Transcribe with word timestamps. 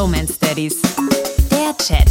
Bromance 0.00 0.38
Daddies. 0.40 0.80
Der 1.50 1.76
Chat. 1.76 2.08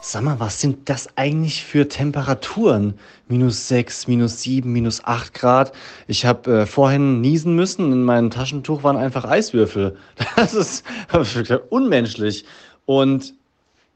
Sag 0.00 0.22
mal, 0.22 0.38
was 0.38 0.60
sind 0.60 0.88
das 0.88 1.08
eigentlich 1.16 1.64
für 1.64 1.88
Temperaturen? 1.88 2.94
Minus 3.26 3.66
6, 3.66 4.06
minus 4.06 4.42
7, 4.42 4.72
minus 4.72 5.02
8 5.02 5.34
Grad. 5.34 5.72
Ich 6.06 6.24
habe 6.24 6.60
äh, 6.60 6.66
vorhin 6.66 7.20
niesen 7.20 7.56
müssen. 7.56 7.90
In 7.90 8.04
meinem 8.04 8.30
Taschentuch 8.30 8.84
waren 8.84 8.96
einfach 8.96 9.24
Eiswürfel. 9.24 9.96
Das 10.36 10.54
ist 10.54 10.84
unmenschlich. 11.70 12.44
Und 12.86 13.34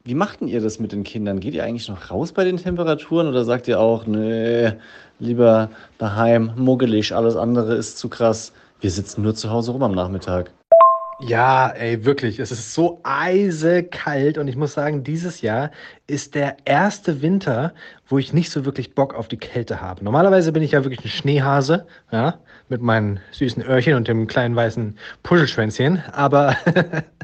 wie 0.03 0.13
machten 0.13 0.49
ihr 0.49 0.59
das 0.59 0.79
mit 0.79 0.91
den 0.91 1.05
Kindern? 1.05 1.39
Geht 1.39 1.53
ihr 1.53 1.63
eigentlich 1.63 1.87
noch 1.87 2.11
raus 2.11 2.33
bei 2.33 2.43
den 2.43 2.57
Temperaturen 2.57 3.29
oder 3.29 3.45
sagt 3.45 3.69
ihr 3.69 3.79
auch, 3.79 4.07
nee, 4.07 4.73
lieber 5.19 5.69
daheim, 5.99 6.51
muggelig, 6.57 7.15
alles 7.15 7.37
andere 7.37 7.75
ist 7.75 7.97
zu 7.97 8.09
krass. 8.09 8.51
Wir 8.81 8.91
sitzen 8.91 9.21
nur 9.21 9.35
zu 9.35 9.49
Hause 9.49 9.71
rum 9.71 9.83
am 9.83 9.93
Nachmittag. 9.95 10.51
Ja, 11.21 11.67
ey, 11.71 12.05
wirklich. 12.05 12.39
Es 12.39 12.49
ist 12.49 12.73
so 12.73 13.01
eisekalt 13.03 14.37
und 14.37 14.47
ich 14.47 14.55
muss 14.55 14.73
sagen, 14.73 15.03
dieses 15.03 15.41
Jahr 15.41 15.69
ist 16.07 16.33
der 16.33 16.55
erste 16.63 17.21
Winter, 17.21 17.73
wo 18.07 18.17
ich 18.17 18.31
nicht 18.31 18.49
so 18.49 18.63
wirklich 18.63 18.95
Bock 18.95 19.13
auf 19.13 19.27
die 19.27 19.37
Kälte 19.37 19.81
habe. 19.81 20.03
Normalerweise 20.03 20.53
bin 20.53 20.63
ich 20.63 20.71
ja 20.71 20.85
wirklich 20.85 21.03
ein 21.03 21.09
Schneehase, 21.09 21.85
ja, 22.11 22.39
mit 22.69 22.81
meinen 22.81 23.19
süßen 23.31 23.61
Öhrchen 23.63 23.95
und 23.95 24.07
dem 24.07 24.27
kleinen 24.27 24.55
weißen 24.55 24.97
Puschelschwänzchen. 25.23 26.01
Aber 26.13 26.55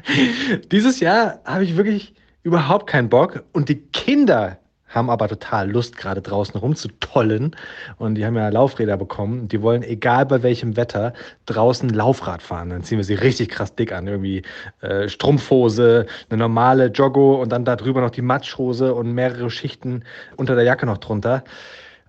dieses 0.70 1.00
Jahr 1.00 1.40
habe 1.46 1.64
ich 1.64 1.78
wirklich 1.78 2.14
überhaupt 2.42 2.88
keinen 2.88 3.08
Bock 3.08 3.44
und 3.52 3.70
die 3.70 3.80
Kinder 3.92 4.58
haben 4.96 5.10
aber 5.10 5.28
total 5.28 5.70
Lust, 5.70 5.96
gerade 5.96 6.22
draußen 6.22 6.58
rumzutollen. 6.58 7.54
Und 7.98 8.16
die 8.16 8.24
haben 8.24 8.34
ja 8.34 8.48
Laufräder 8.48 8.96
bekommen. 8.96 9.46
Die 9.48 9.62
wollen, 9.62 9.82
egal 9.82 10.26
bei 10.26 10.42
welchem 10.42 10.76
Wetter, 10.76 11.12
draußen 11.44 11.90
Laufrad 11.90 12.42
fahren. 12.42 12.70
Dann 12.70 12.82
ziehen 12.82 12.98
wir 12.98 13.04
sie 13.04 13.14
richtig 13.14 13.50
krass 13.50 13.74
dick 13.74 13.92
an. 13.92 14.06
Irgendwie 14.06 14.42
äh, 14.80 15.08
Strumpfhose, 15.08 16.06
eine 16.30 16.38
normale 16.38 16.86
Joggo 16.86 17.40
und 17.40 17.50
dann 17.50 17.64
darüber 17.64 18.00
noch 18.00 18.10
die 18.10 18.22
Matschhose 18.22 18.94
und 18.94 19.12
mehrere 19.12 19.50
Schichten 19.50 20.02
unter 20.36 20.54
der 20.54 20.64
Jacke 20.64 20.86
noch 20.86 20.98
drunter. 20.98 21.44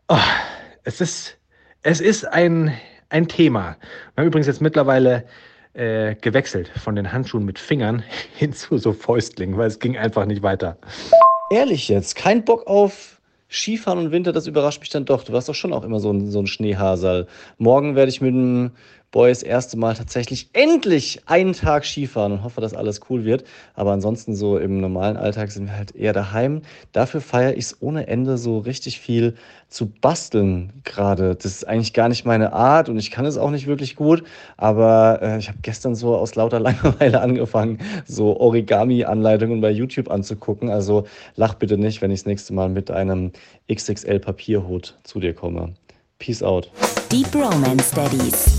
Oh, 0.08 0.18
es 0.84 1.02
ist, 1.02 1.38
es 1.84 2.00
ist 2.00 2.26
ein, 2.26 2.74
ein 3.10 3.28
Thema. 3.28 3.76
Wir 4.16 4.22
haben 4.22 4.28
übrigens 4.28 4.48
jetzt 4.48 4.62
mittlerweile 4.62 5.26
äh, 5.74 6.16
gewechselt 6.16 6.70
von 6.70 6.96
den 6.96 7.12
Handschuhen 7.12 7.46
mit 7.46 7.60
Fingern 7.60 8.04
hin 8.34 8.54
zu 8.54 8.78
so 8.78 8.94
Fäustlingen, 8.94 9.58
weil 9.58 9.68
es 9.68 9.80
ging 9.80 9.98
einfach 9.98 10.26
nicht 10.26 10.42
weiter. 10.42 10.78
Ehrlich 11.50 11.88
jetzt, 11.88 12.16
kein 12.16 12.44
Bock 12.44 12.68
auf 12.68 13.22
Skifahren 13.50 14.00
und 14.00 14.12
Winter, 14.12 14.34
das 14.34 14.48
überrascht 14.48 14.82
mich 14.82 14.90
dann 14.90 15.06
doch. 15.06 15.24
Du 15.24 15.32
warst 15.32 15.48
doch 15.48 15.56
schon 15.56 15.72
auch 15.72 15.86
immer 15.86 16.00
so 16.02 16.12
ein, 16.12 16.30
so 16.30 16.40
ein 16.40 16.48
Schneehasal. 16.48 17.28
Morgen 17.58 17.96
werde 17.96 18.10
ich 18.10 18.20
mit 18.20 18.34
dem 18.34 18.72
Boy 19.12 19.30
das 19.30 19.42
erste 19.42 19.78
Mal 19.78 19.94
tatsächlich 19.94 20.50
endlich 20.52 21.22
einen 21.28 21.54
Tag 21.54 21.86
Skifahren 21.86 22.34
und 22.34 22.44
hoffe, 22.44 22.60
dass 22.60 22.74
alles 22.74 23.00
cool 23.10 23.24
wird. 23.24 23.46
Aber 23.74 23.94
ansonsten 23.94 24.36
so 24.36 24.58
im 24.58 24.82
normalen 24.82 25.16
Alltag 25.16 25.52
sind 25.52 25.68
wir 25.68 25.78
halt 25.78 25.96
eher 25.96 26.12
daheim. 26.12 26.62
Dafür 26.92 27.22
feiere 27.22 27.54
ich 27.54 27.66
es 27.66 27.82
ohne 27.82 28.08
Ende 28.08 28.38
so 28.38 28.60
richtig 28.60 29.00
viel 29.00 29.36
zu 29.70 29.88
basteln 29.88 30.74
gerade. 30.84 31.36
Das 31.36 31.46
ist 31.46 31.68
eigentlich 31.68 31.94
gar 31.94 32.10
nicht 32.10 32.26
meine 32.26 32.52
Art 32.52 32.90
und 32.90 32.98
ich 32.98 33.10
kann 33.10 33.26
es 33.26 33.38
auch 33.38 33.50
nicht 33.50 33.66
wirklich 33.66 33.96
gut. 33.96 34.24
Aber 34.58 35.20
äh, 35.22 35.38
ich 35.38 35.48
habe 35.48 35.60
gestern 35.62 35.96
so 35.96 36.16
aus 36.16 36.36
lauter 36.36 36.60
Langeweile 36.68 37.22
angefangen, 37.22 37.80
so 38.06 38.38
Origami-Anleitungen 38.38 39.62
bei 39.62 39.72
YouTube 39.72 40.12
anzugucken. 40.12 40.70
Also 40.70 41.06
lach 41.38 41.54
bitte 41.54 41.78
nicht, 41.78 42.02
wenn 42.02 42.12
ich 42.12 42.20
das 42.22 42.26
nächste 42.26 42.54
Mal 42.54 42.68
mit 42.68 42.92
einem 42.92 43.32
XXL 43.72 44.20
Papierhut 44.20 44.98
zu 45.04 45.22
dir 45.22 45.34
komme. 45.34 45.76
Peace 46.20 46.44
out. 46.44 46.72
Die 47.12 47.24
Bromance 47.24 47.96
Daddies. 47.96 48.57